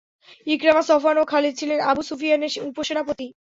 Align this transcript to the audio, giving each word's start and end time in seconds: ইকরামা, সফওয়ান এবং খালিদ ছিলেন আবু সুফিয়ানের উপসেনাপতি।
ইকরামা, 0.47 0.81
সফওয়ান 0.89 1.15
এবং 1.17 1.27
খালিদ 1.31 1.53
ছিলেন 1.59 1.79
আবু 1.91 2.01
সুফিয়ানের 2.09 2.51
উপসেনাপতি। 2.69 3.25